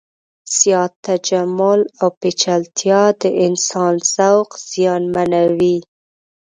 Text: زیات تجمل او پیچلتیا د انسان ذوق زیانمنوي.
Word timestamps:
زیات 0.57 0.93
تجمل 1.07 1.79
او 2.01 2.07
پیچلتیا 2.21 3.03
د 3.21 3.23
انسان 3.45 3.93
ذوق 4.13 4.49
زیانمنوي. 4.69 5.77